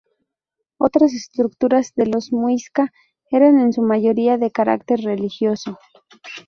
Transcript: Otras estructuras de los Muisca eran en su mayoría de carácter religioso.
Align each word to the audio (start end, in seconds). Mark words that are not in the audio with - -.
Otras 0.79 1.13
estructuras 1.13 1.93
de 1.93 2.07
los 2.07 2.33
Muisca 2.33 2.91
eran 3.29 3.59
en 3.59 3.71
su 3.71 3.83
mayoría 3.83 4.39
de 4.39 4.49
carácter 4.49 5.01
religioso. 5.01 5.77